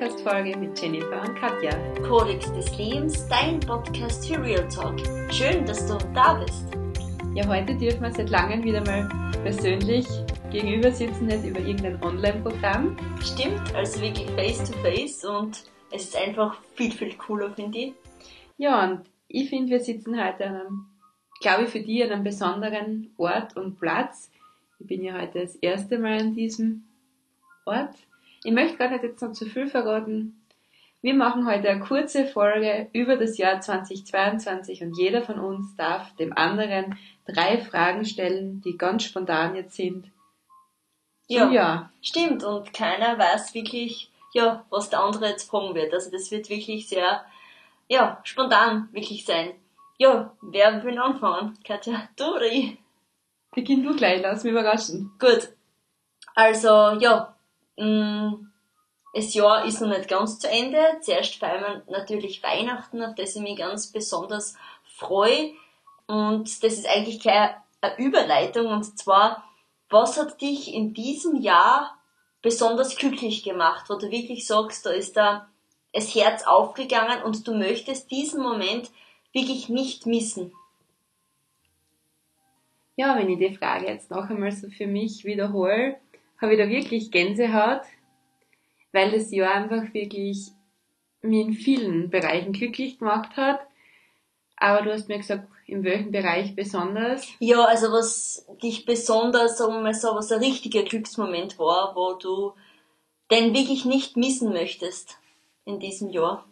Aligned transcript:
Podcast-Folge 0.00 0.56
mit 0.56 0.80
Jennifer 0.80 1.20
und 1.20 1.34
Katja. 1.34 1.72
Kodex 2.08 2.50
des 2.54 2.74
Lebens, 2.78 3.28
dein 3.28 3.60
Podcast 3.60 4.26
für 4.26 4.42
Real 4.42 4.66
Talk. 4.68 4.98
Schön, 5.30 5.66
dass 5.66 5.86
du 5.86 5.98
da 6.14 6.42
bist. 6.42 6.64
Ja, 7.34 7.46
heute 7.46 7.76
dürfen 7.76 8.00
wir 8.00 8.10
seit 8.10 8.30
langem 8.30 8.64
wieder 8.64 8.80
mal 8.80 9.06
persönlich 9.42 10.06
gegenüber 10.50 10.90
sitzen, 10.90 11.26
nicht 11.26 11.44
über 11.44 11.60
irgendein 11.60 12.02
Online-Programm. 12.02 12.96
Stimmt, 13.20 13.74
also 13.74 14.00
wirklich 14.00 14.26
face 14.30 14.70
to 14.70 14.78
face 14.78 15.22
und 15.22 15.64
es 15.92 16.04
ist 16.04 16.16
einfach 16.16 16.58
viel, 16.76 16.92
viel 16.92 17.14
cooler, 17.16 17.50
finde 17.50 17.78
ich. 17.78 17.94
Ja, 18.56 18.82
und 18.82 19.02
ich 19.28 19.50
finde, 19.50 19.72
wir 19.72 19.80
sitzen 19.80 20.18
heute 20.18 20.46
an 20.46 20.54
einem, 20.54 20.86
glaube 21.42 21.64
ich, 21.64 21.68
für 21.68 21.80
dich 21.80 22.02
an 22.04 22.10
einem 22.10 22.24
besonderen 22.24 23.12
Ort 23.18 23.54
und 23.54 23.78
Platz. 23.78 24.30
Ich 24.78 24.86
bin 24.86 25.04
ja 25.04 25.20
heute 25.20 25.40
das 25.40 25.56
erste 25.56 25.98
Mal 25.98 26.20
an 26.20 26.34
diesem 26.34 26.84
Ort. 27.66 27.96
Ich 28.42 28.52
möchte 28.52 28.78
gar 28.78 28.90
nicht 28.90 29.02
jetzt 29.02 29.22
noch 29.22 29.32
zu 29.32 29.46
viel 29.46 29.68
verraten. 29.68 30.40
Wir 31.02 31.14
machen 31.14 31.46
heute 31.46 31.68
eine 31.68 31.80
kurze 31.80 32.26
Folge 32.26 32.88
über 32.92 33.16
das 33.16 33.38
Jahr 33.38 33.60
2022 33.60 34.82
und 34.82 34.98
jeder 34.98 35.22
von 35.22 35.38
uns 35.38 35.74
darf 35.76 36.14
dem 36.16 36.36
anderen 36.36 36.98
drei 37.26 37.58
Fragen 37.58 38.04
stellen, 38.04 38.60
die 38.62 38.76
ganz 38.76 39.04
spontan 39.04 39.54
jetzt 39.54 39.76
sind. 39.76 40.10
Ja, 41.26 41.48
ja. 41.50 41.90
stimmt. 42.02 42.44
Und 42.44 42.74
keiner 42.74 43.18
weiß 43.18 43.54
wirklich, 43.54 44.10
ja, 44.32 44.64
was 44.68 44.90
der 44.90 45.00
andere 45.00 45.28
jetzt 45.28 45.48
fragen 45.48 45.74
wird. 45.74 45.94
Also 45.94 46.10
das 46.10 46.30
wird 46.30 46.50
wirklich 46.50 46.88
sehr, 46.88 47.24
ja, 47.88 48.20
spontan 48.24 48.88
wirklich 48.92 49.24
sein. 49.24 49.52
Ja, 49.96 50.34
wer 50.42 50.82
will 50.82 50.98
anfangen? 50.98 51.58
Katja, 51.64 52.08
du 52.16 52.36
oder 52.36 52.46
ich? 52.46 52.78
Beginn 53.52 53.82
du 53.82 53.94
gleich, 53.94 54.20
lass 54.22 54.44
mich 54.44 54.52
überraschen. 54.52 55.12
Gut. 55.18 55.50
Also, 56.34 56.98
ja, 56.98 57.29
das 59.12 59.34
Jahr 59.34 59.64
ist 59.64 59.80
noch 59.80 59.88
nicht 59.88 60.08
ganz 60.08 60.38
zu 60.38 60.48
Ende. 60.48 60.78
Zuerst 61.00 61.36
feiern 61.36 61.82
wir 61.86 61.98
natürlich 61.98 62.42
Weihnachten, 62.42 63.02
auf 63.02 63.14
das 63.14 63.36
ich 63.36 63.42
mich 63.42 63.58
ganz 63.58 63.90
besonders 63.90 64.56
freue. 64.84 65.52
Und 66.06 66.62
das 66.62 66.74
ist 66.74 66.88
eigentlich 66.88 67.20
keine 67.20 67.56
Überleitung. 67.98 68.66
Und 68.66 68.98
zwar, 68.98 69.44
was 69.88 70.18
hat 70.18 70.40
dich 70.40 70.72
in 70.74 70.94
diesem 70.94 71.40
Jahr 71.40 71.96
besonders 72.42 72.96
glücklich 72.96 73.42
gemacht, 73.42 73.86
wo 73.88 73.96
du 73.96 74.10
wirklich 74.10 74.46
sagst, 74.46 74.86
da 74.86 74.90
ist 74.90 75.16
da 75.16 75.48
das 75.92 76.14
Herz 76.14 76.44
aufgegangen 76.46 77.22
und 77.22 77.46
du 77.48 77.54
möchtest 77.54 78.10
diesen 78.10 78.42
Moment 78.42 78.90
wirklich 79.32 79.68
nicht 79.68 80.06
missen? 80.06 80.52
Ja, 82.96 83.16
wenn 83.16 83.30
ich 83.30 83.38
die 83.38 83.56
Frage 83.56 83.86
jetzt 83.86 84.10
noch 84.10 84.28
einmal 84.28 84.52
so 84.52 84.68
für 84.68 84.86
mich 84.86 85.24
wiederhole, 85.24 85.96
habe 86.40 86.54
ich 86.54 86.58
da 86.58 86.68
wirklich 86.68 87.10
Gänsehaut, 87.10 87.82
weil 88.92 89.10
das 89.10 89.30
Jahr 89.30 89.54
einfach 89.54 89.92
wirklich 89.92 90.48
mir 91.22 91.42
in 91.42 91.52
vielen 91.52 92.10
Bereichen 92.10 92.52
glücklich 92.52 92.98
gemacht 92.98 93.36
hat. 93.36 93.60
Aber 94.56 94.82
du 94.82 94.92
hast 94.92 95.08
mir 95.08 95.18
gesagt, 95.18 95.48
in 95.66 95.84
welchem 95.84 96.10
Bereich 96.10 96.54
besonders? 96.54 97.26
Ja, 97.38 97.64
also 97.64 97.92
was 97.92 98.46
dich 98.62 98.84
besonders, 98.84 99.56
sagen 99.56 99.74
wir 99.74 99.80
mal 99.80 99.94
so, 99.94 100.08
was 100.14 100.32
ein 100.32 100.40
richtiger 100.40 100.82
Glücksmoment 100.82 101.58
war, 101.58 101.94
wo 101.94 102.14
du 102.14 102.52
den 103.30 103.54
wirklich 103.54 103.84
nicht 103.84 104.16
missen 104.16 104.52
möchtest 104.52 105.18
in 105.64 105.78
diesem 105.78 106.10
Jahr. 106.10 106.44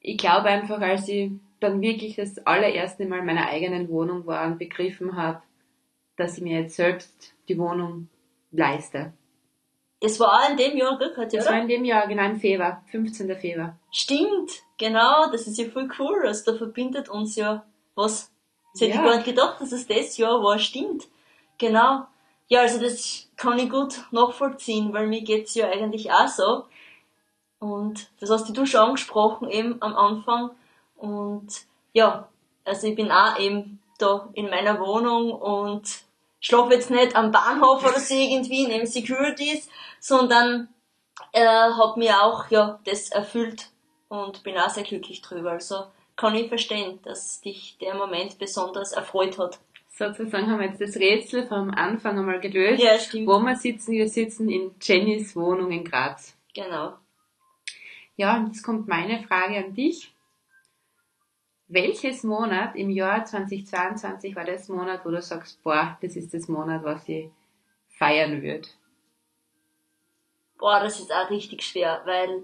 Ich 0.00 0.18
glaube 0.18 0.48
einfach, 0.48 0.80
als 0.80 1.08
ich 1.08 1.32
dann 1.60 1.80
wirklich 1.80 2.16
das 2.16 2.38
allererste 2.46 3.06
Mal 3.06 3.20
in 3.20 3.26
meiner 3.26 3.48
eigenen 3.48 3.88
Wohnung 3.88 4.26
war 4.26 4.46
und 4.46 4.58
begriffen 4.58 5.16
habe, 5.16 5.42
dass 6.20 6.36
ich 6.36 6.44
mir 6.44 6.60
jetzt 6.60 6.76
selbst 6.76 7.34
die 7.48 7.58
Wohnung 7.58 8.08
leiste. 8.52 9.12
Das 10.00 10.18
war 10.18 10.32
auch 10.32 10.50
in 10.50 10.56
dem 10.56 10.76
Jahr, 10.76 10.98
gell, 10.98 11.12
Katja, 11.12 11.40
Das 11.40 11.48
war 11.48 11.60
in 11.60 11.68
dem 11.68 11.84
Jahr, 11.84 12.06
genau 12.06 12.24
im 12.24 12.40
Februar, 12.40 12.82
15. 12.90 13.36
Februar. 13.36 13.78
Stimmt, 13.90 14.50
genau, 14.78 15.30
das 15.30 15.46
ist 15.46 15.58
ja 15.58 15.68
voll 15.68 15.90
cool, 15.98 16.26
also 16.26 16.52
da 16.52 16.56
verbindet 16.56 17.08
uns 17.08 17.36
ja 17.36 17.64
was. 17.94 18.32
Das 18.72 18.82
hätte 18.82 18.94
ja. 18.94 19.00
ich 19.00 19.06
gar 19.06 19.16
nicht 19.16 19.26
gedacht, 19.26 19.60
dass 19.60 19.72
es 19.72 19.86
das 19.86 20.16
Jahr 20.16 20.42
war, 20.42 20.58
stimmt. 20.58 21.08
Genau. 21.58 22.06
Ja, 22.48 22.60
also 22.60 22.80
das 22.80 23.28
kann 23.36 23.58
ich 23.58 23.68
gut 23.68 24.04
nachvollziehen, 24.10 24.92
weil 24.92 25.06
mir 25.06 25.22
geht's 25.22 25.54
ja 25.54 25.68
eigentlich 25.68 26.10
auch 26.10 26.28
so. 26.28 26.64
Und 27.58 28.10
das 28.20 28.30
hast 28.30 28.48
du 28.56 28.66
schon 28.66 28.80
angesprochen 28.80 29.50
eben 29.50 29.82
am 29.82 29.94
Anfang. 29.94 30.50
Und 30.96 31.48
ja, 31.92 32.28
also 32.64 32.86
ich 32.86 32.94
bin 32.94 33.10
auch 33.10 33.38
eben 33.38 33.80
da 33.98 34.30
in 34.32 34.48
meiner 34.48 34.80
Wohnung 34.80 35.32
und 35.32 36.04
schlafe 36.40 36.74
jetzt 36.74 36.90
nicht 36.90 37.14
am 37.14 37.30
Bahnhof 37.30 37.84
oder 37.84 38.00
so 38.00 38.14
irgendwie 38.14 38.66
neben 38.66 38.86
Securities, 38.86 39.68
sondern 40.00 40.68
äh, 41.32 41.44
hat 41.44 41.96
mir 41.96 42.22
auch 42.22 42.50
ja 42.50 42.80
das 42.84 43.10
erfüllt 43.10 43.70
und 44.08 44.42
bin 44.42 44.56
auch 44.56 44.70
sehr 44.70 44.84
glücklich 44.84 45.22
drüber. 45.22 45.52
Also 45.52 45.84
kann 46.16 46.34
ich 46.34 46.48
verstehen, 46.48 46.98
dass 47.02 47.40
dich 47.40 47.78
der 47.80 47.94
Moment 47.94 48.38
besonders 48.38 48.92
erfreut 48.92 49.38
hat. 49.38 49.58
Sozusagen 49.88 50.50
haben 50.50 50.60
wir 50.60 50.68
jetzt 50.68 50.80
das 50.80 50.96
Rätsel 50.96 51.46
vom 51.46 51.70
Anfang 51.70 52.18
einmal 52.18 52.40
gelöst. 52.40 52.82
Ja, 52.82 52.98
stimmt. 52.98 53.26
Wo 53.26 53.38
wir 53.38 53.56
sitzen, 53.56 53.92
wir 53.92 54.08
sitzen 54.08 54.48
in 54.48 54.70
Jennys 54.80 55.36
Wohnung 55.36 55.70
in 55.70 55.84
Graz. 55.84 56.34
Genau. 56.54 56.94
Ja, 58.16 58.36
und 58.36 58.48
jetzt 58.48 58.62
kommt 58.62 58.88
meine 58.88 59.22
Frage 59.22 59.56
an 59.64 59.74
dich. 59.74 60.12
Welches 61.72 62.24
Monat 62.24 62.74
im 62.74 62.90
Jahr 62.90 63.24
2022 63.24 64.34
war 64.34 64.44
das 64.44 64.68
Monat, 64.68 65.04
wo 65.04 65.10
du 65.10 65.22
sagst, 65.22 65.62
boah, 65.62 65.96
das 66.02 66.16
ist 66.16 66.34
das 66.34 66.48
Monat, 66.48 66.82
was 66.82 67.08
ich 67.08 67.30
feiern 67.86 68.42
würde? 68.42 68.68
Boah, 70.58 70.80
das 70.80 70.98
ist 70.98 71.12
auch 71.12 71.30
richtig 71.30 71.62
schwer, 71.62 72.02
weil 72.06 72.42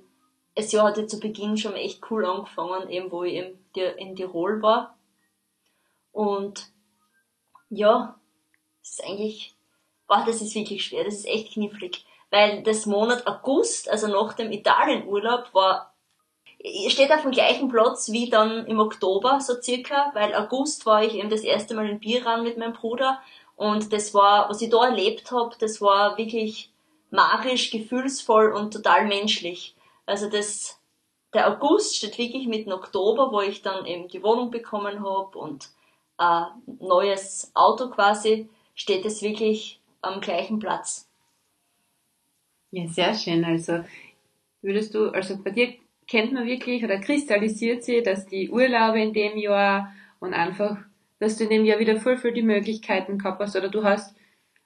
das 0.54 0.70
Jahr 0.70 0.86
hat 0.86 0.96
ja 0.96 1.08
zu 1.08 1.18
Beginn 1.18 1.56
schon 1.56 1.74
echt 1.74 2.08
cool 2.08 2.24
angefangen, 2.24 2.88
eben 2.88 3.10
wo 3.10 3.24
ich 3.24 3.44
in 3.74 4.14
Tirol 4.14 4.62
war. 4.62 4.96
Und 6.12 6.70
ja, 7.68 8.20
das 8.78 8.90
ist 8.92 9.04
eigentlich, 9.04 9.56
boah, 10.06 10.22
das 10.24 10.40
ist 10.40 10.54
wirklich 10.54 10.84
schwer, 10.84 11.02
das 11.02 11.14
ist 11.14 11.26
echt 11.26 11.54
knifflig. 11.54 12.06
Weil 12.30 12.62
das 12.62 12.86
Monat 12.86 13.26
August, 13.26 13.90
also 13.90 14.06
nach 14.06 14.34
dem 14.34 14.52
Italienurlaub, 14.52 15.52
war 15.52 15.95
steht 16.88 17.12
auf 17.12 17.22
dem 17.22 17.30
gleichen 17.30 17.68
Platz 17.68 18.10
wie 18.10 18.28
dann 18.28 18.66
im 18.66 18.80
Oktober, 18.80 19.40
so 19.40 19.60
circa, 19.60 20.10
weil 20.14 20.34
August 20.34 20.86
war 20.86 21.04
ich 21.04 21.14
eben 21.14 21.30
das 21.30 21.42
erste 21.42 21.74
Mal 21.74 21.88
in 21.88 22.00
Biran 22.00 22.42
mit 22.42 22.58
meinem 22.58 22.72
Bruder 22.72 23.20
und 23.56 23.92
das 23.92 24.12
war, 24.14 24.48
was 24.48 24.60
ich 24.60 24.70
da 24.70 24.86
erlebt 24.86 25.30
habe, 25.32 25.54
das 25.58 25.80
war 25.80 26.18
wirklich 26.18 26.70
magisch, 27.10 27.70
gefühlsvoll 27.70 28.52
und 28.52 28.72
total 28.72 29.06
menschlich. 29.06 29.74
Also 30.04 30.28
das, 30.28 30.80
der 31.32 31.48
August 31.48 31.96
steht 31.96 32.18
wirklich 32.18 32.46
mit 32.46 32.66
dem 32.66 32.72
Oktober, 32.72 33.32
wo 33.32 33.40
ich 33.40 33.62
dann 33.62 33.86
eben 33.86 34.08
die 34.08 34.22
Wohnung 34.22 34.50
bekommen 34.50 35.02
habe 35.04 35.38
und 35.38 35.70
ein 36.18 36.46
neues 36.80 37.50
Auto 37.54 37.90
quasi, 37.90 38.48
steht 38.74 39.04
es 39.04 39.22
wirklich 39.22 39.80
am 40.02 40.20
gleichen 40.20 40.58
Platz. 40.58 41.08
Ja, 42.70 42.86
sehr 42.88 43.14
schön. 43.14 43.44
Also 43.44 43.84
würdest 44.60 44.94
du, 44.94 45.10
also 45.10 45.38
bei 45.42 45.50
dir 45.50 45.74
kennt 46.08 46.32
man 46.32 46.46
wirklich 46.46 46.84
oder 46.84 46.98
kristallisiert 46.98 47.84
sich, 47.84 48.02
dass 48.02 48.26
die 48.26 48.50
Urlaube 48.50 49.00
in 49.00 49.12
dem 49.12 49.36
Jahr 49.36 49.92
und 50.20 50.34
einfach, 50.34 50.76
dass 51.18 51.36
du 51.36 51.44
in 51.44 51.50
dem 51.50 51.64
Jahr 51.64 51.78
wieder 51.78 51.96
voll 51.96 52.16
für 52.16 52.32
die 52.32 52.42
Möglichkeiten 52.42 53.18
gehabt 53.18 53.40
hast 53.40 53.56
oder 53.56 53.68
du 53.68 53.84
hast 53.84 54.14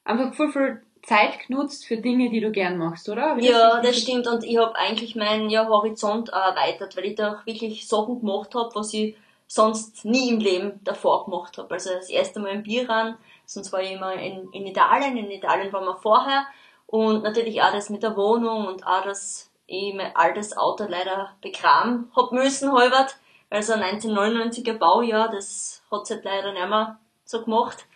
einfach 0.05 0.35
voll 0.35 0.53
viel 0.53 0.83
Zeit 1.03 1.47
genutzt 1.47 1.87
für 1.87 1.97
Dinge, 1.97 2.31
die 2.31 2.41
du 2.41 2.51
gern 2.51 2.77
machst, 2.77 3.09
oder? 3.09 3.39
ja, 3.39 3.81
das 3.81 3.99
stimmt 3.99 4.27
und 4.27 4.45
ich 4.45 4.59
habe 4.59 4.77
eigentlich 4.77 5.17
meinen 5.17 5.49
ja, 5.49 5.67
Horizont 5.67 6.29
erweitert, 6.29 6.97
weil 6.97 7.07
ich 7.07 7.15
da 7.15 7.33
auch 7.33 7.47
wirklich 7.47 7.89
Sachen 7.89 8.21
gemacht 8.21 8.55
habe, 8.55 8.71
was 8.75 8.93
ich 8.93 9.17
sonst 9.47 10.05
nie 10.05 10.29
im 10.29 10.39
Leben 10.39 10.81
davor 10.85 11.25
gemacht 11.25 11.59
habe. 11.59 11.73
Also 11.75 11.91
das 11.95 12.11
erste 12.11 12.39
Mal 12.39 12.51
in 12.51 12.63
Biran, 12.63 13.17
sonst 13.47 13.73
war 13.73 13.83
ich 13.83 13.93
immer 13.93 14.13
in, 14.15 14.49
in 14.53 14.67
Italien, 14.67 15.17
in 15.17 15.31
Italien 15.31 15.73
waren 15.73 15.87
wir 15.87 15.97
vorher 15.97 16.45
und 16.87 17.23
natürlich 17.23 17.63
auch 17.63 17.73
das 17.73 17.91
mit 17.91 18.03
der 18.03 18.17
Wohnung 18.17 18.67
und 18.67 18.87
auch 18.87 19.03
das 19.03 19.50
ich 19.71 19.95
mein 19.95 20.15
altes 20.17 20.57
Auto 20.57 20.85
leider 20.89 21.37
begraben 21.41 22.11
hab 22.17 22.33
müssen, 22.33 22.73
halbert. 22.73 23.17
Also 23.51 23.75
1999er 23.75 24.75
Baujahr, 24.75 25.31
das 25.31 25.83
hat's 25.91 26.11
halt 26.11 26.25
leider 26.25 26.53
nicht 26.53 26.69
mehr 26.69 26.99
so 27.25 27.45
gemacht. 27.45 27.87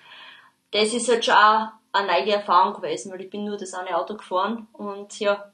Das 0.71 0.93
ist 0.93 1.09
halt 1.09 1.25
schon 1.25 1.35
auch 1.35 1.69
eine 1.93 2.07
neue 2.07 2.35
Erfahrung 2.35 2.75
gewesen, 2.75 3.13
weil 3.13 3.23
ich 3.23 3.31
bin 3.31 3.45
nur 3.45 3.57
das 3.57 3.75
eine 3.75 3.97
Auto 3.97 4.17
gefahren 4.17 4.69
und 4.73 5.19
ja, 5.19 5.53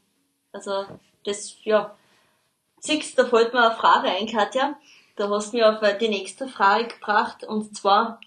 also 0.52 0.84
das, 1.25 1.56
ja, 1.64 1.96
siehst, 2.81 3.19
da 3.19 3.25
fällt 3.25 3.55
mir 3.55 3.67
eine 3.67 3.76
Frage 3.76 4.08
ein, 4.08 4.26
Katja. 4.26 4.78
Da 5.17 5.28
hast 5.31 5.52
du 5.52 5.56
mir 5.56 5.70
auf 5.70 5.99
die 5.99 6.08
nächste 6.08 6.49
Frage 6.49 6.88
gebracht 6.88 7.44
und 7.44 7.76
zwar, 7.76 8.20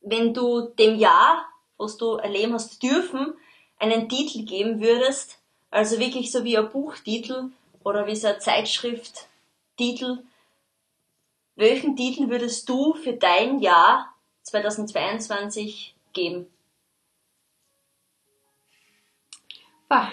wenn 0.00 0.34
du 0.34 0.72
dem 0.78 0.96
Jahr, 0.96 1.46
was 1.78 1.96
du 1.96 2.16
erleben 2.16 2.54
hast 2.54 2.82
dürfen, 2.82 3.34
einen 3.78 4.08
Titel 4.08 4.44
geben 4.44 4.80
würdest, 4.80 5.39
also 5.70 5.98
wirklich 5.98 6.30
so 6.32 6.44
wie 6.44 6.56
ein 6.58 6.68
Buchtitel 6.70 7.50
oder 7.84 8.06
wie 8.06 8.16
so 8.16 8.28
ein 8.28 8.40
Zeitschrifttitel. 8.40 10.18
Welchen 11.56 11.96
Titel 11.96 12.28
würdest 12.28 12.68
du 12.68 12.94
für 12.94 13.12
dein 13.12 13.60
Jahr 13.60 14.14
2022 14.42 15.94
geben? 16.12 16.46
Bah, 19.88 20.08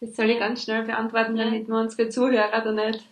Das 0.00 0.16
soll 0.16 0.28
ich 0.30 0.38
ganz 0.38 0.64
schnell 0.64 0.82
beantworten, 0.82 1.36
damit 1.36 1.68
wir 1.68 1.76
unsere 1.76 2.08
Zuhörer 2.10 2.60
da 2.60 2.72
nicht 2.72 3.06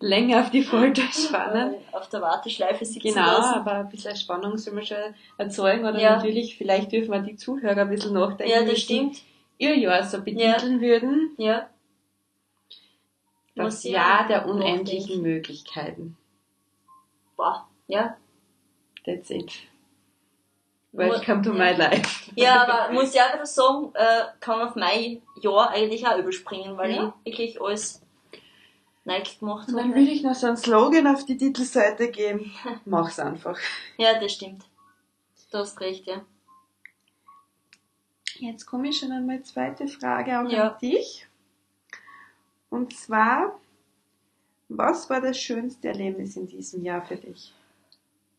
länger 0.00 0.40
auf 0.40 0.50
die 0.50 0.62
Folter 0.62 1.02
spannen. 1.12 1.74
Auf 1.92 2.08
der 2.08 2.22
Warteschleife 2.22 2.84
sitzen 2.84 3.14
Genau, 3.14 3.26
lassen. 3.38 3.54
aber 3.54 3.72
ein 3.74 3.88
bisschen 3.88 4.16
Spannung 4.16 4.56
soll 4.58 4.74
man 4.74 4.84
schon 4.86 4.96
erzeugen 5.38 5.84
oder 5.86 6.00
Ja. 6.00 6.16
natürlich, 6.16 6.56
vielleicht 6.56 6.90
dürfen 6.90 7.10
wir 7.12 7.20
die 7.20 7.36
Zuhörer 7.36 7.82
ein 7.82 7.90
bisschen 7.90 8.14
nachdenken, 8.14 8.52
Ja, 8.52 8.64
das 8.64 8.80
stimmt. 8.80 9.22
Ihr 9.62 9.76
Jahr 9.78 10.02
so 10.02 10.20
betiteln 10.20 10.80
würden. 10.80 11.34
Ja. 11.38 11.68
Das 13.54 13.84
Jahr 13.84 14.26
der 14.26 14.46
unendlichen 14.46 15.22
Möglichkeiten. 15.22 16.16
Boah. 17.36 17.68
Ja. 17.86 18.16
That's 19.04 19.30
it. 19.30 19.52
Welcome 20.92 21.42
to 21.42 21.52
my 21.52 21.72
life. 21.72 22.30
Ja, 22.34 22.62
aber 22.66 22.92
muss 22.92 23.14
ich 23.14 23.20
auch 23.20 23.32
wieder 23.34 23.46
sagen, 23.46 23.92
äh, 23.94 24.24
kann 24.40 24.60
auf 24.60 24.74
mein 24.74 25.22
Jahr 25.40 25.70
eigentlich 25.70 26.06
auch 26.06 26.18
überspringen, 26.18 26.76
weil 26.76 26.92
Ja. 26.94 27.14
ich 27.24 27.32
wirklich 27.38 27.60
alles 27.60 28.02
neig 29.04 29.38
gemacht 29.38 29.68
Und 29.68 29.76
dann 29.76 29.88
habe. 29.90 29.96
würde 30.00 30.10
ich 30.10 30.22
noch 30.22 30.34
so 30.34 30.48
einen 30.48 30.56
Slogan 30.56 31.06
auf 31.06 31.24
die 31.24 31.36
Titelseite 31.36 32.10
geben. 32.10 32.52
Mach's 32.84 33.18
einfach. 33.18 33.58
Ja, 33.96 34.18
das 34.18 34.32
stimmt. 34.32 34.64
Du 35.50 35.58
hast 35.58 35.80
recht, 35.80 36.06
ja. 36.06 36.22
Jetzt 38.42 38.66
komme 38.66 38.88
ich 38.88 38.98
schon 38.98 39.12
an 39.12 39.24
meine 39.24 39.44
zweite 39.44 39.86
Frage 39.86 40.36
auch 40.40 40.50
Ja. 40.50 40.70
an 40.70 40.78
dich. 40.80 41.28
Und 42.70 42.92
zwar, 42.92 43.60
was 44.68 45.08
war 45.08 45.20
das 45.20 45.38
schönste 45.38 45.86
Erlebnis 45.88 46.36
in 46.36 46.48
diesem 46.48 46.82
Jahr 46.82 47.04
für 47.06 47.14
dich? 47.16 47.52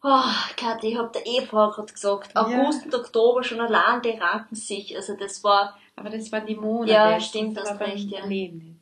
Oh, 0.03 0.19
Kathi, 0.57 0.87
ich 0.89 0.97
hab 0.97 1.13
dir 1.13 1.25
eh 1.25 1.45
vorher 1.45 1.73
gerade 1.73 1.93
gesagt, 1.93 2.35
August 2.35 2.83
und 2.85 2.93
Oktober 2.95 3.43
schon 3.43 3.61
allein, 3.61 4.01
die 4.01 4.09
ranken 4.09 4.55
sich. 4.55 4.93
Also 4.93 5.15
das 5.15 5.41
war, 5.45 5.79
Aber 5.95 6.09
das 6.09 6.29
waren 6.33 6.45
die 6.45 6.55
Monate. 6.55 6.91
Ja, 6.91 7.19
stimmt, 7.21 7.57
hast 7.57 7.79
beim 7.79 7.91
recht, 7.91 8.09
ja. 8.09 8.19
Erlebnis. 8.19 8.75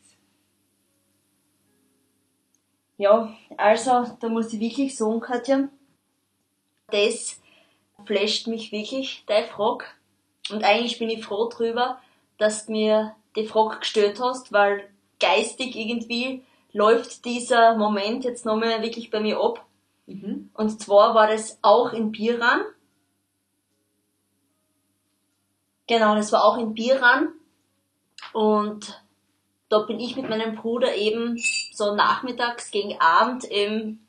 ja, 2.97 3.31
also 3.57 4.17
da 4.19 4.27
muss 4.29 4.51
ich 4.53 4.59
wirklich 4.59 4.97
sagen, 4.97 5.19
Katja, 5.19 5.69
das 6.87 7.39
flasht 8.05 8.47
mich 8.47 8.71
wirklich, 8.71 9.23
deine 9.27 9.45
Frage. 9.47 9.85
Und 10.49 10.63
eigentlich 10.63 10.99
bin 10.99 11.09
ich 11.09 11.23
froh 11.23 11.49
drüber, 11.49 11.99
dass 12.37 12.65
du 12.65 12.71
mir 12.71 13.15
die 13.35 13.45
Frage 13.45 13.79
gestellt 13.79 14.19
hast, 14.19 14.51
weil 14.51 14.89
geistig 15.19 15.75
irgendwie 15.75 16.43
läuft 16.73 17.25
dieser 17.25 17.75
Moment 17.75 18.23
jetzt 18.23 18.45
nochmal 18.45 18.81
wirklich 18.81 19.11
bei 19.11 19.19
mir 19.19 19.39
ab. 19.39 19.65
Mhm. 20.07 20.49
Und 20.53 20.81
zwar 20.81 21.15
war 21.15 21.27
das 21.27 21.59
auch 21.61 21.93
in 21.93 22.11
Biran. 22.11 22.61
Genau, 25.87 26.15
das 26.15 26.31
war 26.31 26.43
auch 26.43 26.57
in 26.57 26.73
Biran. 26.73 27.29
Und 28.33 29.01
da 29.69 29.79
bin 29.79 29.99
ich 29.99 30.15
mit 30.15 30.29
meinem 30.29 30.55
Bruder 30.55 30.95
eben 30.95 31.37
so 31.73 31.95
nachmittags 31.95 32.71
gegen 32.71 32.99
Abend 32.99 33.45
eben 33.45 34.05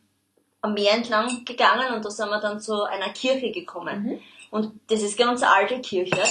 am 0.60 0.74
Meer 0.74 0.94
entlang 0.94 1.44
gegangen 1.44 1.94
und 1.94 2.04
da 2.04 2.10
sind 2.10 2.30
wir 2.30 2.40
dann 2.40 2.60
zu 2.60 2.84
einer 2.84 3.10
Kirche 3.10 3.50
gekommen. 3.50 4.02
Mhm. 4.02 4.20
Und 4.52 4.78
das 4.88 5.00
ist 5.00 5.16
ganz 5.16 5.42
eine 5.42 5.50
alte 5.50 5.80
Kirche. 5.80 6.22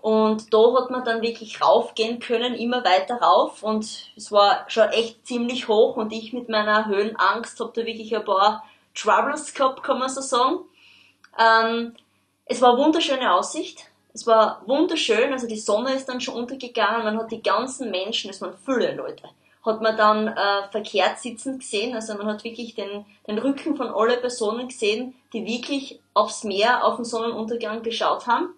Und 0.00 0.52
da 0.52 0.58
hat 0.74 0.90
man 0.90 1.04
dann 1.04 1.22
wirklich 1.22 1.62
raufgehen 1.62 2.18
können, 2.18 2.54
immer 2.54 2.84
weiter 2.84 3.14
rauf. 3.14 3.62
Und 3.62 4.10
es 4.16 4.32
war 4.32 4.64
schon 4.66 4.88
echt 4.88 5.24
ziemlich 5.24 5.68
hoch 5.68 5.96
und 5.96 6.12
ich 6.12 6.32
mit 6.32 6.48
meiner 6.48 6.86
Höhenangst 6.86 7.60
habe 7.60 7.70
da 7.72 7.86
wirklich 7.86 8.14
ein 8.14 8.24
paar 8.24 8.64
Troubles 8.92 9.54
gehabt, 9.54 9.84
kann 9.84 10.00
man 10.00 10.08
so 10.08 10.20
sagen. 10.20 10.58
Ähm, 11.38 11.94
es 12.44 12.60
war 12.60 12.76
wunderschöne 12.76 13.32
Aussicht. 13.32 13.86
Es 14.12 14.26
war 14.26 14.62
wunderschön, 14.66 15.32
also 15.32 15.46
die 15.46 15.60
Sonne 15.60 15.94
ist 15.94 16.08
dann 16.08 16.20
schon 16.20 16.34
untergegangen, 16.34 17.04
man 17.04 17.16
hat 17.16 17.30
die 17.30 17.44
ganzen 17.44 17.92
Menschen, 17.92 18.30
es 18.30 18.42
waren 18.42 18.58
viele 18.64 18.96
Leute, 18.96 19.28
hat 19.64 19.82
man 19.82 19.96
dann 19.96 20.28
äh, 20.28 20.68
verkehrt 20.70 21.18
sitzend 21.18 21.60
gesehen, 21.60 21.94
also 21.94 22.14
man 22.14 22.26
hat 22.26 22.44
wirklich 22.44 22.74
den, 22.74 23.04
den 23.26 23.38
Rücken 23.38 23.76
von 23.76 23.88
alle 23.88 24.16
Personen 24.16 24.68
gesehen, 24.68 25.14
die 25.32 25.44
wirklich 25.44 26.00
aufs 26.14 26.44
Meer, 26.44 26.84
auf 26.84 26.96
den 26.96 27.04
Sonnenuntergang 27.04 27.82
geschaut 27.82 28.26
haben. 28.26 28.54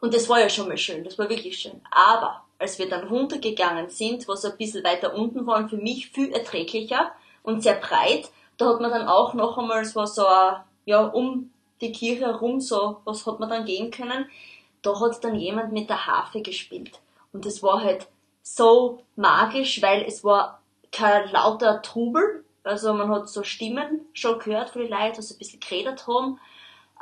Und 0.00 0.14
das 0.14 0.28
war 0.28 0.40
ja 0.40 0.48
schon 0.48 0.68
mal 0.68 0.78
schön, 0.78 1.04
das 1.04 1.18
war 1.18 1.28
wirklich 1.28 1.58
schön. 1.58 1.80
Aber 1.90 2.42
als 2.58 2.78
wir 2.78 2.88
dann 2.88 3.08
runtergegangen 3.08 3.90
sind, 3.90 4.26
was 4.26 4.44
ein 4.44 4.56
bisschen 4.56 4.84
weiter 4.84 5.14
unten 5.14 5.46
war 5.46 5.58
und 5.58 5.68
für 5.68 5.76
mich 5.76 6.08
viel 6.10 6.32
erträglicher 6.32 7.12
und 7.42 7.62
sehr 7.62 7.74
breit, 7.74 8.30
da 8.56 8.68
hat 8.68 8.80
man 8.80 8.90
dann 8.90 9.08
auch 9.08 9.34
noch 9.34 9.58
einmal, 9.58 9.82
es 9.82 9.94
war 9.94 10.06
so 10.06 10.26
ein, 10.26 10.56
ja, 10.86 11.04
um 11.04 11.50
die 11.80 11.92
Kirche 11.92 12.26
herum, 12.26 12.60
so, 12.60 13.00
was 13.04 13.26
hat 13.26 13.40
man 13.40 13.50
dann 13.50 13.64
gehen 13.64 13.90
können, 13.90 14.26
da 14.82 14.98
hat 14.98 15.22
dann 15.24 15.34
jemand 15.34 15.72
mit 15.72 15.90
der 15.90 16.06
Harfe 16.06 16.40
gespielt. 16.40 17.00
Und 17.32 17.44
das 17.44 17.62
war 17.62 17.82
halt 17.82 18.06
so 18.42 19.04
magisch, 19.16 19.80
weil 19.82 20.02
es 20.02 20.24
war 20.24 20.60
kein 20.90 21.30
lauter 21.30 21.80
Trubel, 21.82 22.44
also 22.64 22.92
man 22.92 23.10
hat 23.10 23.28
so 23.28 23.42
Stimmen 23.42 24.02
schon 24.12 24.38
gehört 24.38 24.70
von 24.70 24.82
den 24.82 24.90
Leuten, 24.90 25.20
die 25.20 25.34
ein 25.34 25.38
bisschen 25.38 25.60
geredet 25.60 26.06
haben. 26.06 26.38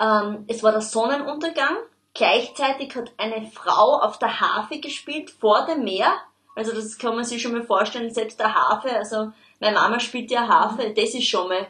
Ähm, 0.00 0.44
es 0.48 0.62
war 0.62 0.72
der 0.72 0.80
Sonnenuntergang, 0.80 1.76
gleichzeitig 2.14 2.94
hat 2.94 3.12
eine 3.18 3.46
Frau 3.50 4.00
auf 4.00 4.18
der 4.18 4.40
Harfe 4.40 4.80
gespielt, 4.80 5.30
vor 5.30 5.66
dem 5.66 5.84
Meer. 5.84 6.12
Also 6.56 6.72
das 6.72 6.98
kann 6.98 7.14
man 7.14 7.24
sich 7.24 7.42
schon 7.42 7.52
mal 7.52 7.62
vorstellen, 7.62 8.12
selbst 8.12 8.40
der 8.40 8.54
Harfe, 8.54 8.94
also 8.94 9.32
meine 9.60 9.76
Mama 9.76 10.00
spielt 10.00 10.30
ja 10.30 10.48
Harfe, 10.48 10.92
das 10.94 11.14
ist 11.14 11.28
schon 11.28 11.48
mal 11.48 11.66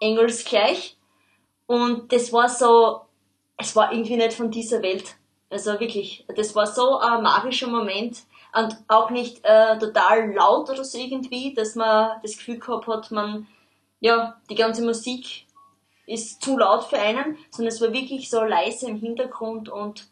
engelsgleich. 0.00 0.96
Und 1.66 2.12
das 2.12 2.32
war 2.32 2.48
so, 2.48 3.02
es 3.56 3.74
war 3.74 3.92
irgendwie 3.92 4.16
nicht 4.16 4.34
von 4.34 4.50
dieser 4.50 4.82
Welt. 4.82 5.16
Also 5.50 5.78
wirklich, 5.80 6.24
das 6.34 6.54
war 6.54 6.66
so 6.66 6.98
ein 6.98 7.22
magischer 7.22 7.68
Moment 7.68 8.22
und 8.54 8.76
auch 8.88 9.10
nicht 9.10 9.44
äh, 9.44 9.78
total 9.78 10.32
laut 10.32 10.68
oder 10.70 10.84
so 10.84 10.98
irgendwie, 10.98 11.54
dass 11.54 11.74
man 11.74 12.20
das 12.22 12.36
Gefühl 12.36 12.58
gehabt 12.58 12.86
hat, 12.86 13.10
man, 13.10 13.46
ja, 14.00 14.40
die 14.50 14.54
ganze 14.54 14.82
Musik 14.82 15.46
ist 16.06 16.42
zu 16.42 16.58
laut 16.58 16.84
für 16.84 16.98
einen, 16.98 17.38
sondern 17.50 17.72
es 17.72 17.80
war 17.80 17.92
wirklich 17.92 18.28
so 18.28 18.42
leise 18.42 18.88
im 18.88 18.96
Hintergrund 18.96 19.68
und 19.68 20.08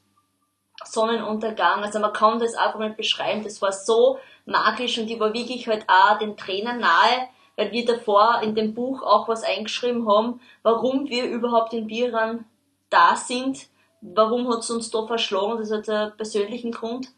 Sonnenuntergang. 0.85 1.83
Also 1.83 1.99
man 1.99 2.13
kann 2.13 2.39
das 2.39 2.55
einfach 2.55 2.79
nicht 2.79 2.97
beschreiben. 2.97 3.45
Das 3.45 3.61
war 3.61 3.73
so 3.73 4.19
magisch 4.47 4.99
und 4.99 5.11
ich 5.11 5.21
war 5.21 5.35
wirklich 5.35 5.69
halt 5.69 5.85
auch 5.89 6.19
den 6.19 6.37
Tränen 6.37 6.81
nahe, 6.81 7.29
weil 7.57 7.73
wir 7.73 7.85
davor 7.85 8.41
in 8.43 8.55
dem 8.55 8.73
Buch 8.73 9.03
auch 9.03 9.29
was 9.29 9.43
eingeschrieben 9.43 10.09
haben, 10.09 10.41
warum 10.63 11.09
wir 11.11 11.25
überhaupt 11.27 11.75
in 11.75 11.87
Biran 11.87 12.47
da 12.89 13.17
sind, 13.17 13.69
warum 14.01 14.49
hat 14.49 14.61
es 14.61 14.71
uns 14.71 14.91
da 14.91 15.07
verschlagen, 15.07 15.59
das 15.59 15.71
hat 15.71 15.89
einen 15.89 16.17
persönlichen 16.17 16.73
Grund. 16.73 17.09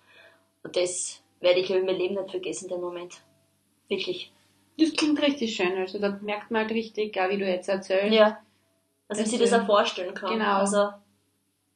Und 0.64 0.76
das 0.76 1.21
werde 1.42 1.60
ich 1.60 1.70
in 1.70 1.84
meinem 1.84 1.98
Leben 1.98 2.14
nicht 2.14 2.30
vergessen, 2.30 2.68
den 2.68 2.80
Moment. 2.80 3.20
Wirklich. 3.88 4.32
Das 4.78 4.92
klingt 4.94 5.20
richtig 5.20 5.54
schön. 5.54 5.76
Also 5.76 5.98
da 5.98 6.18
merkt 6.22 6.50
man 6.50 6.62
halt 6.62 6.72
richtig, 6.72 7.18
auch 7.20 7.28
wie 7.28 7.38
du 7.38 7.44
jetzt 7.44 7.68
erzählst. 7.68 8.14
Ja. 8.14 8.38
Also 9.08 9.22
ich 9.22 9.30
Das 9.30 9.38
sich 9.38 9.50
das 9.50 9.60
auch 9.60 9.66
vorstellen 9.66 10.14
kann. 10.14 10.38
Genau. 10.38 10.56
Also, 10.56 10.88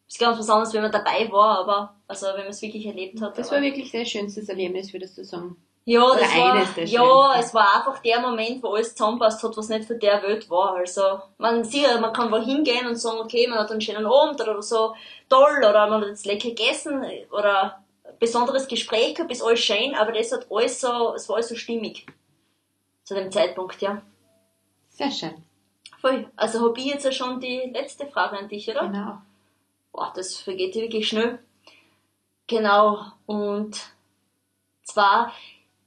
es 0.09 0.15
ist 0.15 0.21
ganz 0.21 0.39
was 0.39 0.49
anderes, 0.49 0.73
wenn 0.73 0.83
man 0.83 0.93
dabei 0.93 1.31
war, 1.31 1.59
aber, 1.59 1.95
also, 2.07 2.27
wenn 2.29 2.45
man 2.45 2.49
es 2.49 2.63
wirklich 2.63 2.87
erlebt 2.87 3.21
hat. 3.21 3.37
Das 3.37 3.51
war 3.51 3.61
wirklich 3.61 3.91
dein 3.91 4.07
schönstes 4.07 4.49
Erlebnis, 4.49 4.93
würdest 4.93 5.19
du 5.19 5.25
sagen. 5.25 5.57
Ja, 5.85 6.03
Oder 6.03 6.21
das 6.21 6.37
war, 6.37 6.57
ja, 6.57 6.65
schönsten. 6.65 7.41
es 7.41 7.55
war 7.55 7.77
einfach 7.77 8.03
der 8.03 8.21
Moment, 8.21 8.63
wo 8.63 8.69
alles 8.69 8.95
zusammenpasst 8.95 9.43
hat, 9.43 9.57
was 9.57 9.69
nicht 9.69 9.85
für 9.85 9.97
der 9.97 10.23
Welt 10.23 10.49
war. 10.49 10.77
Also, 10.77 11.21
man 11.39 11.63
sieht, 11.63 12.01
man 12.01 12.13
kann 12.13 12.33
wo 12.33 12.39
hingehen 12.39 12.87
und 12.87 12.97
sagen, 12.97 13.19
okay, 13.19 13.47
man 13.47 13.59
hat 13.59 13.71
einen 13.71 13.81
schönen 13.81 14.07
Abend 14.07 14.41
oder 14.41 14.63
so, 14.63 14.95
toll, 15.29 15.59
oder 15.59 15.89
man 15.89 16.01
hat 16.01 16.09
jetzt 16.09 16.27
lecker 16.27 16.49
gegessen, 16.49 17.05
oder 17.31 17.85
besonderes 18.19 18.69
Gespräch 18.69 19.15
gehabt, 19.15 19.33
ist 19.33 19.43
alles 19.43 19.61
schön, 19.61 19.95
aber 19.95 20.13
das 20.13 20.33
hat 20.33 20.47
alles 20.51 20.81
so, 20.81 21.15
es 21.15 21.29
war 21.29 21.37
alles 21.37 21.49
so 21.49 21.55
stimmig. 21.55 22.07
Zu 23.05 23.15
dem 23.15 23.31
Zeitpunkt, 23.31 23.81
ja. 23.83 24.03
Sehr 24.89 25.11
schön. 25.11 25.45
Voll. 26.01 26.31
Also 26.37 26.61
hab 26.61 26.77
ich 26.79 26.87
jetzt 26.87 27.05
ja 27.05 27.13
schon 27.13 27.41
die 27.41 27.71
letzte 27.73 28.07
Frage 28.07 28.39
an 28.39 28.49
dich, 28.49 28.69
oder? 28.69 28.81
Genau. 28.89 29.19
Boah, 29.93 30.13
das 30.15 30.37
vergeht 30.37 30.75
ja 30.75 30.83
wirklich 30.83 31.09
schnell. 31.09 31.39
Genau. 32.47 33.05
Und 33.27 33.81
zwar, 34.83 35.33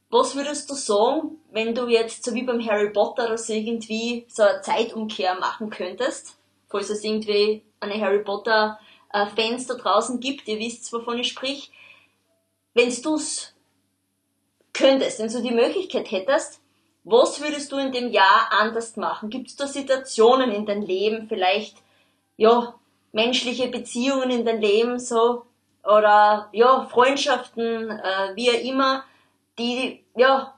was 0.09 0.35
würdest 0.35 0.69
du 0.69 0.75
sagen, 0.75 1.37
wenn 1.51 1.73
du 1.73 1.87
jetzt 1.87 2.23
so 2.23 2.33
wie 2.33 2.43
beim 2.43 2.65
Harry 2.65 2.89
Potter 2.91 3.25
oder 3.25 3.37
so 3.37 3.53
irgendwie 3.53 4.25
so 4.27 4.43
eine 4.43 4.61
Zeitumkehr 4.61 5.35
machen 5.35 5.69
könntest? 5.69 6.37
Falls 6.67 6.89
es 6.89 7.03
irgendwie 7.03 7.63
eine 7.79 7.99
Harry 7.99 8.23
Potter 8.23 8.79
äh, 9.11 9.25
Fans 9.27 9.67
da 9.67 9.75
draußen 9.75 10.19
gibt, 10.19 10.47
ihr 10.47 10.59
wisst, 10.59 10.91
wovon 10.93 11.19
ich 11.19 11.29
sprich. 11.29 11.71
Wenn 12.79 13.01
du's 13.01 13.53
könntest, 14.71 15.19
wenn 15.19 15.27
du 15.27 15.41
die 15.41 15.53
Möglichkeit 15.53 16.09
hättest, 16.11 16.61
was 17.03 17.41
würdest 17.41 17.73
du 17.73 17.77
in 17.77 17.91
dem 17.91 18.09
Jahr 18.09 18.51
anders 18.51 18.95
machen? 18.95 19.29
Gibt 19.29 19.49
es 19.49 19.57
da 19.57 19.67
Situationen 19.67 20.53
in 20.53 20.65
deinem 20.65 20.83
Leben, 20.83 21.27
vielleicht, 21.27 21.75
ja, 22.37 22.73
menschliche 23.11 23.67
Beziehungen 23.67 24.29
in 24.29 24.45
dein 24.45 24.61
Leben 24.61 24.97
so 24.97 25.45
oder 25.83 26.47
ja 26.53 26.85
Freundschaften 26.85 27.89
äh, 27.89 28.35
wie 28.35 28.49
auch 28.49 28.63
immer 28.63 29.03
die 29.57 30.05
ja 30.15 30.57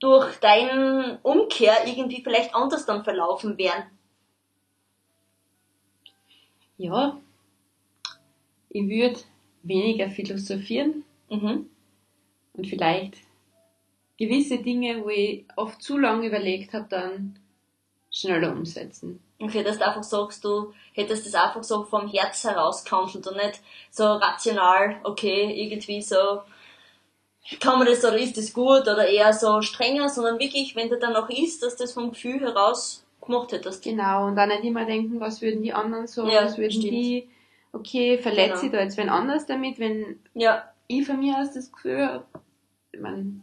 durch 0.00 0.38
deinen 0.38 1.18
Umkehr 1.22 1.86
irgendwie 1.86 2.22
vielleicht 2.22 2.52
anders 2.52 2.84
dann 2.86 3.04
verlaufen 3.04 3.58
wären 3.58 3.84
Ja, 6.78 7.20
ich 8.70 8.88
würde 8.88 9.20
weniger 9.62 10.08
philosophieren, 10.08 11.04
mhm. 11.30 11.66
und 12.54 12.66
vielleicht 12.66 13.14
gewisse 14.18 14.58
Dinge, 14.58 15.02
wo 15.02 15.08
ich 15.08 15.46
oft 15.56 15.82
zu 15.82 15.96
lange 15.96 16.26
überlegt 16.26 16.74
habe, 16.74 16.86
dann 16.90 17.38
schneller 18.10 18.52
umsetzen. 18.52 19.20
Okay, 19.40 19.62
dass 19.62 19.78
du 19.78 19.86
einfach 19.86 20.02
sagst, 20.02 20.44
du 20.44 20.74
hättest 20.92 21.24
das 21.26 21.34
einfach 21.34 21.64
so 21.64 21.84
vom 21.84 22.06
Herz 22.08 22.44
heraus 22.44 22.84
gehandelt 22.84 23.26
und 23.26 23.36
nicht 23.36 23.60
so 23.90 24.04
rational, 24.04 25.00
okay, 25.04 25.50
irgendwie 25.64 26.02
so, 26.02 26.42
kann 27.58 27.78
man 27.78 27.86
das 27.86 28.04
oder 28.04 28.18
ist 28.18 28.36
das 28.36 28.52
gut 28.52 28.82
oder 28.82 29.08
eher 29.08 29.32
so 29.32 29.62
strenger, 29.62 30.10
sondern 30.10 30.38
wirklich, 30.38 30.76
wenn 30.76 30.90
du 30.90 30.98
dann 30.98 31.16
auch 31.16 31.30
ist, 31.30 31.62
dass 31.62 31.76
das 31.76 31.92
vom 31.94 32.10
Gefühl 32.10 32.40
heraus 32.40 33.06
gemacht 33.24 33.52
hättest. 33.52 33.82
Genau, 33.82 34.26
und 34.26 34.36
dann 34.36 34.50
nicht 34.50 34.64
immer 34.64 34.84
denken, 34.84 35.20
was 35.20 35.40
würden 35.40 35.62
die 35.62 35.72
anderen 35.72 36.06
so, 36.06 36.28
Ja, 36.28 36.44
was 36.44 36.58
würden 36.58 36.72
stimmt. 36.72 36.92
die, 36.92 37.28
okay, 37.72 38.18
verletze 38.18 38.48
Genau. 38.52 38.66
ich 38.66 38.72
da 38.72 38.80
jetzt 38.82 38.96
wen 38.98 39.08
anders 39.08 39.46
damit, 39.46 39.78
wenn 39.78 40.20
Ja, 40.34 40.70
ich 40.98 41.06
von 41.06 41.18
mir 41.20 41.38
aus 41.38 41.52
das 41.52 41.70
Gefühl 41.72 42.22
ich 42.92 43.00
mein, 43.00 43.42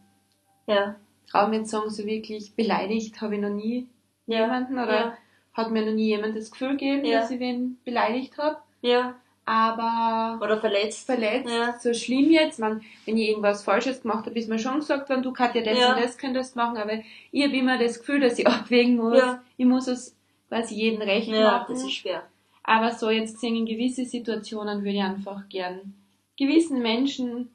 ja, 0.67 0.95
traue 1.31 1.49
mir 1.49 1.57
jetzt 1.59 1.71
sagen, 1.71 1.89
so 1.89 2.05
wirklich 2.05 2.53
beleidigt 2.55 3.21
habe 3.21 3.35
ich 3.35 3.41
noch 3.41 3.49
nie 3.49 3.87
ja, 4.25 4.41
jemanden 4.41 4.73
oder 4.73 4.93
ja, 4.95 5.17
hat 5.53 5.71
mir 5.71 5.85
noch 5.85 5.93
nie 5.93 6.07
jemand 6.07 6.35
das 6.35 6.51
Gefühl 6.51 6.71
gegeben, 6.71 7.05
Ja. 7.05 7.21
dass 7.21 7.31
ich 7.31 7.39
wen 7.39 7.77
beleidigt 7.85 8.37
habe, 8.37 8.57
ja, 8.81 9.15
aber 9.45 10.43
oder 10.43 10.59
verletzt. 10.59 11.05
verletzt, 11.05 11.49
Ja. 11.49 11.79
so 11.79 11.93
schlimm 11.93 12.29
jetzt, 12.29 12.59
man, 12.59 12.81
wenn 13.05 13.17
ich 13.17 13.29
irgendwas 13.29 13.63
Falsches 13.63 14.01
gemacht 14.01 14.25
habe, 14.25 14.37
ist 14.37 14.49
mir 14.49 14.59
schon 14.59 14.79
gesagt 14.79 15.09
worden, 15.09 15.23
du 15.23 15.31
Katja, 15.31 15.61
das 15.63 15.79
Ja. 15.79 15.95
und 15.95 16.01
das 16.03 16.17
könntest 16.17 16.57
machen, 16.57 16.77
aber 16.77 16.99
ich 17.31 17.43
habe 17.45 17.55
immer 17.55 17.77
das 17.79 17.99
Gefühl, 17.99 18.19
dass 18.19 18.37
ich 18.37 18.45
abwägen 18.47 18.97
muss, 18.97 19.17
Ja. 19.19 19.41
ich 19.55 19.65
muss 19.65 19.87
es 19.87 20.15
quasi 20.49 20.75
jeden 20.75 21.01
recht 21.01 21.29
Ja, 21.29 21.59
machen. 21.59 21.73
das 21.73 21.83
ist 21.83 21.93
schwer. 21.93 22.23
Aber 22.63 22.91
so 22.91 23.09
jetzt 23.09 23.35
gesehen, 23.35 23.55
in 23.55 23.65
gewisse 23.65 24.03
Situationen 24.03 24.79
würde 24.79 24.97
ich 24.97 25.01
einfach 25.03 25.47
gern 25.47 25.93
gewissen 26.37 26.81
Menschen 26.81 27.49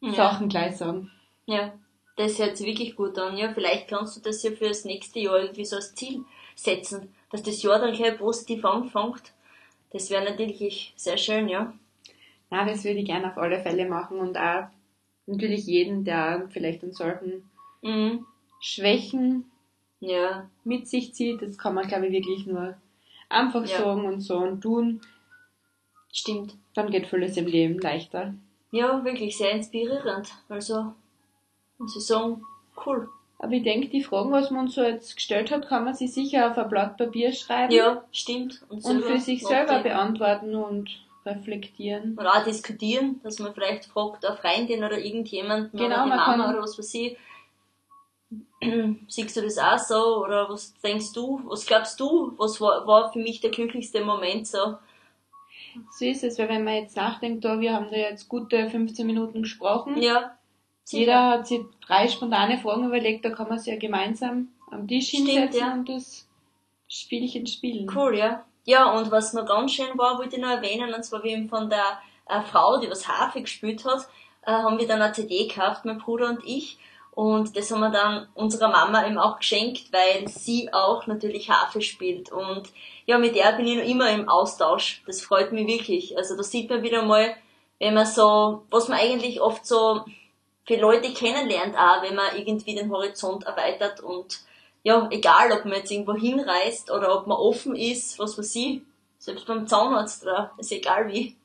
Ja. 0.00 0.12
Sachen 0.14 0.48
gleich 0.48 0.76
sagen. 0.76 1.10
Ja, 1.46 1.72
das 2.16 2.38
hört 2.38 2.56
sich 2.56 2.66
wirklich 2.66 2.96
gut 2.96 3.16
an. 3.18 3.36
Ja, 3.36 3.52
vielleicht 3.52 3.88
kannst 3.88 4.16
du 4.16 4.20
das 4.20 4.42
ja 4.42 4.50
für 4.50 4.68
das 4.68 4.84
nächste 4.84 5.20
Jahr 5.20 5.38
irgendwie 5.38 5.64
so 5.64 5.76
als 5.76 5.94
Ziel 5.94 6.24
setzen, 6.56 7.14
dass 7.30 7.42
das 7.42 7.62
Jahr 7.62 7.78
dann 7.78 7.94
gleich 7.94 8.18
positiv 8.18 8.64
anfängt. 8.64 9.32
Das 9.92 10.10
wäre 10.10 10.24
natürlich 10.24 10.92
sehr 10.96 11.16
schön, 11.18 11.48
ja. 11.48 11.72
Na, 12.50 12.64
das 12.66 12.84
würde 12.84 12.98
ich 13.00 13.06
gern 13.06 13.24
auf 13.24 13.38
alle 13.38 13.60
Fälle 13.60 13.88
machen 13.88 14.18
und 14.18 14.36
auch 14.36 14.66
natürlich 15.26 15.66
jeden, 15.66 16.04
der 16.04 16.48
vielleicht 16.50 16.82
an 16.82 16.92
solchen 16.92 17.48
Mhm. 17.82 18.26
Schwächen 18.60 19.50
Ja, 20.00 20.48
mit 20.64 20.88
sich 20.88 21.14
zieht, 21.14 21.42
das 21.42 21.56
kann 21.58 21.74
man 21.74 21.86
glaube 21.86 22.06
ich 22.06 22.12
wirklich 22.12 22.46
nur 22.46 22.76
einfach 23.28 23.64
Ja. 23.66 23.78
sagen 23.78 24.04
und 24.04 24.20
so 24.20 24.36
und 24.38 24.60
tun, 24.60 25.00
stimmt. 26.12 26.54
dann 26.74 26.90
geht 26.90 27.06
vieles 27.08 27.36
im 27.36 27.46
Leben 27.46 27.78
leichter. 27.80 28.34
Ja, 28.70 29.04
wirklich 29.04 29.36
sehr 29.36 29.50
inspirierend. 29.50 30.30
Also, 30.48 30.92
muss 31.78 31.96
ich 31.96 32.06
sagen, 32.06 32.42
cool. 32.86 33.08
Aber 33.38 33.52
ich 33.52 33.64
denke, 33.64 33.88
die 33.88 34.04
Fragen, 34.04 34.30
was 34.30 34.50
man 34.52 34.66
uns 34.66 34.76
so 34.76 34.82
jetzt 34.82 35.16
gestellt 35.16 35.50
hat, 35.50 35.66
kann 35.66 35.84
man 35.84 35.94
sich 35.94 36.14
sicher 36.14 36.48
auf 36.50 36.56
ein 36.56 36.68
Blatt 36.68 36.96
Papier 36.96 37.32
schreiben 37.32 37.72
Ja, 37.72 38.04
stimmt. 38.12 38.62
Und, 38.68 38.84
und 38.84 39.02
für 39.02 39.18
sich 39.18 39.42
selber 39.44 39.72
nachdenken. 39.72 39.88
beantworten 39.88 40.54
und 40.54 40.90
reflektieren. 41.26 42.16
Oder 42.18 42.34
auch 42.34 42.44
diskutieren, 42.44 43.20
dass 43.24 43.40
man 43.40 43.52
vielleicht 43.52 43.86
fragt, 43.86 44.24
eine 44.24 44.36
Freundin 44.36 44.84
oder 44.84 44.98
irgendjemand, 44.98 45.72
Genau, 45.72 45.84
oder 45.86 46.02
die 46.04 46.08
man 46.10 46.18
Mama 46.18 46.24
kann- 46.24 46.54
oder 46.54 46.62
was 46.62 46.78
weiß 46.78 46.94
ich, 46.94 47.16
siehst 49.08 49.36
du 49.36 49.42
das 49.42 49.58
auch 49.58 49.78
so? 49.78 50.24
Oder 50.24 50.48
was 50.48 50.72
denkst 50.80 51.12
du? 51.12 51.40
Was 51.44 51.66
glaubst 51.66 51.98
du? 52.00 52.32
Was 52.38 52.60
war, 52.60 52.86
war 52.86 53.12
für 53.12 53.18
mich 53.18 53.40
der 53.40 53.50
glücklichste 53.50 54.04
Moment 54.04 54.46
so? 54.46 54.76
So 55.90 56.04
ist 56.04 56.24
es, 56.24 56.38
weil 56.38 56.48
wenn 56.48 56.64
man 56.64 56.74
jetzt 56.74 56.96
nachdenkt, 56.96 57.44
da, 57.44 57.60
wir 57.60 57.72
haben 57.72 57.90
da 57.90 57.96
jetzt 57.96 58.28
gute 58.28 58.68
15 58.68 59.06
Minuten 59.06 59.42
gesprochen. 59.42 60.00
Ja. 60.00 60.36
sicher. 60.84 61.00
Jeder 61.00 61.28
hat 61.30 61.46
sich 61.46 61.60
drei 61.86 62.08
spontane 62.08 62.58
Fragen 62.58 62.86
überlegt, 62.86 63.24
da 63.24 63.30
kann 63.30 63.48
man 63.48 63.58
sich 63.58 63.72
ja 63.72 63.78
gemeinsam 63.78 64.48
am 64.70 64.88
Tisch 64.88 65.08
Stimmt, 65.08 65.28
hinsetzen 65.28 65.60
ja. 65.60 65.72
und 65.74 65.88
das 65.88 66.28
Spielchen 66.88 67.46
spielen. 67.46 67.90
Cool, 67.94 68.16
ja. 68.16 68.44
Ja, 68.64 68.92
und 68.92 69.10
was 69.10 69.32
noch 69.32 69.46
ganz 69.46 69.72
schön 69.72 69.98
war, 69.98 70.18
wollte 70.18 70.36
ich 70.36 70.42
noch 70.42 70.50
erwähnen, 70.50 70.94
und 70.94 71.04
zwar 71.04 71.24
wie 71.24 71.30
eben 71.30 71.48
von 71.48 71.68
der 71.68 71.98
äh, 72.28 72.42
Frau, 72.42 72.78
die 72.78 72.90
was 72.90 73.08
Harfe 73.08 73.40
gespielt 73.40 73.84
hat, 73.84 74.06
äh, 74.42 74.52
haben 74.52 74.78
wir 74.78 74.86
dann 74.86 75.02
eine 75.02 75.12
CD 75.12 75.48
gekauft, 75.48 75.84
mein 75.84 75.98
Bruder 75.98 76.28
und 76.28 76.44
ich. 76.44 76.78
Und 77.14 77.56
das 77.56 77.70
haben 77.70 77.80
wir 77.80 77.90
dann 77.90 78.26
unserer 78.34 78.68
Mama 78.68 79.06
eben 79.06 79.18
auch 79.18 79.38
geschenkt, 79.38 79.92
weil 79.92 80.28
sie 80.28 80.72
auch 80.72 81.06
natürlich 81.06 81.50
Harfe 81.50 81.82
spielt. 81.82 82.32
Und 82.32 82.70
ja, 83.04 83.18
mit 83.18 83.36
der 83.36 83.52
bin 83.52 83.66
ich 83.66 83.76
noch 83.76 83.84
immer 83.84 84.10
im 84.10 84.28
Austausch. 84.28 85.02
Das 85.06 85.20
freut 85.20 85.52
mich 85.52 85.66
wirklich. 85.66 86.16
Also 86.16 86.36
da 86.36 86.42
sieht 86.42 86.70
man 86.70 86.82
wieder 86.82 87.02
mal, 87.02 87.34
wenn 87.78 87.94
man 87.94 88.06
so, 88.06 88.62
was 88.70 88.88
man 88.88 88.98
eigentlich 88.98 89.42
oft 89.42 89.66
so 89.66 90.04
für 90.64 90.76
Leute 90.76 91.12
kennenlernt, 91.12 91.76
auch 91.76 92.02
wenn 92.02 92.14
man 92.14 92.36
irgendwie 92.36 92.74
den 92.74 92.90
Horizont 92.90 93.44
erweitert 93.44 94.00
und 94.00 94.40
ja, 94.84 95.06
egal 95.10 95.52
ob 95.52 95.64
man 95.64 95.74
jetzt 95.74 95.90
irgendwo 95.90 96.14
hinreist 96.14 96.90
oder 96.90 97.16
ob 97.16 97.26
man 97.26 97.36
offen 97.36 97.76
ist, 97.76 98.18
was 98.18 98.38
weiß 98.38 98.54
ich, 98.56 98.80
selbst 99.18 99.46
beim 99.46 99.66
Zahnarzt 99.66 100.22
oder 100.22 100.52
ist 100.58 100.72
egal 100.72 101.08
wie. 101.12 101.36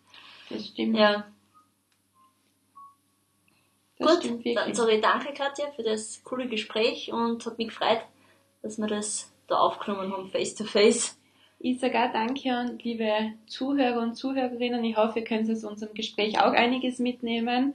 Das 0.50 0.68
stimmt. 0.68 0.98
Ja, 0.98 1.26
das 4.00 4.08
gut, 4.10 4.24
stimmt 4.24 4.46
dann 4.46 4.56
wirklich. 4.56 4.76
sage 4.76 4.92
ich 4.94 5.02
danke 5.02 5.34
Katja 5.34 5.66
für 5.76 5.84
das 5.84 6.22
coole 6.24 6.48
Gespräch 6.48 7.12
und 7.12 7.46
hat 7.46 7.58
mich 7.58 7.70
gefreut, 7.70 8.02
dass 8.62 8.78
wir 8.78 8.88
das 8.88 9.32
da 9.48 9.56
aufgenommen 9.56 10.12
haben, 10.12 10.30
face 10.30 10.56
to 10.56 10.64
face. 10.64 11.18
Ich 11.60 11.80
sage 11.80 11.98
auch 11.98 12.12
danke 12.14 12.50
und 12.60 12.84
liebe 12.84 13.34
Zuhörer 13.48 14.02
und 14.02 14.16
Zuhörerinnen. 14.16 14.84
Ich 14.84 14.96
hoffe, 14.96 15.20
ihr 15.20 15.26
könnt 15.26 15.50
aus 15.50 15.64
unserem 15.64 15.94
Gespräch 15.96 16.40
auch 16.40 16.52
einiges 16.52 17.00
mitnehmen. 17.00 17.74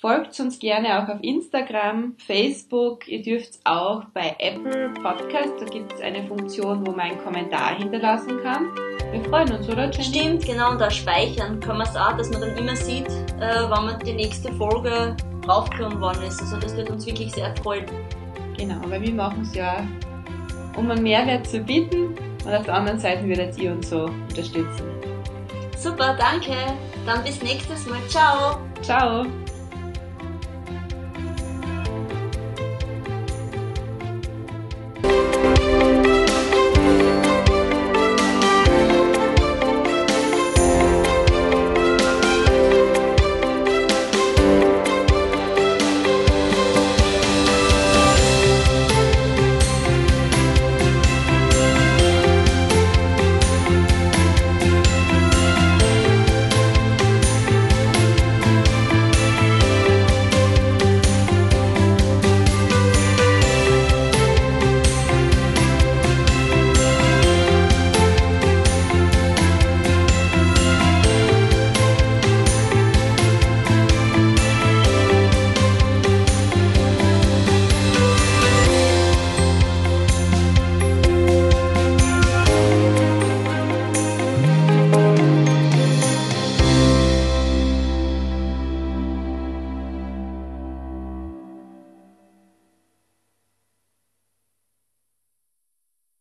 Folgt 0.00 0.38
uns 0.38 0.60
gerne 0.60 1.02
auch 1.02 1.08
auf 1.08 1.18
Instagram, 1.22 2.14
Facebook. 2.24 3.08
Ihr 3.08 3.20
dürft 3.20 3.58
auch 3.64 4.04
bei 4.14 4.36
Apple 4.38 4.90
Podcast, 5.02 5.54
da 5.58 5.64
gibt 5.64 5.92
es 5.92 6.00
eine 6.00 6.24
Funktion, 6.28 6.86
wo 6.86 6.92
man 6.92 7.00
einen 7.00 7.18
Kommentar 7.18 7.76
hinterlassen 7.76 8.40
kann. 8.44 8.68
Wir 9.10 9.24
freuen 9.24 9.50
uns, 9.50 9.68
oder 9.68 9.90
Jenny? 9.90 10.04
Stimmt, 10.04 10.46
genau, 10.46 10.70
und 10.70 10.80
da 10.80 10.88
speichern 10.88 11.58
kann 11.58 11.78
man 11.78 11.88
es 11.88 11.96
auch, 11.96 12.16
dass 12.16 12.30
man 12.30 12.42
dann 12.42 12.56
immer 12.56 12.76
sieht, 12.76 13.08
äh, 13.40 13.64
wann 13.68 13.86
man 13.86 13.98
die 13.98 14.12
nächste 14.12 14.52
Folge 14.52 15.16
draufgekommen 15.42 16.00
worden 16.00 16.22
ist. 16.28 16.40
Also 16.42 16.58
das 16.58 16.76
wird 16.76 16.90
uns 16.90 17.04
wirklich 17.04 17.32
sehr 17.32 17.52
freuen. 17.56 17.86
Genau, 18.56 18.80
weil 18.86 19.02
wir 19.02 19.14
machen 19.14 19.42
es 19.42 19.52
ja, 19.56 19.84
um 20.76 20.88
einen 20.92 21.02
Mehrwert 21.02 21.44
zu 21.44 21.58
bieten 21.58 22.14
und 22.44 22.54
auf 22.54 22.64
der 22.66 22.74
anderen 22.74 23.00
Seite 23.00 23.26
würdet 23.26 23.58
ihr 23.58 23.72
uns 23.72 23.90
so 23.90 24.04
unterstützen. 24.04 24.86
Super, 25.76 26.16
danke. 26.16 26.54
Dann 27.04 27.24
bis 27.24 27.42
nächstes 27.42 27.84
Mal. 27.86 27.98
Ciao. 28.08 28.60
Ciao! 28.80 29.26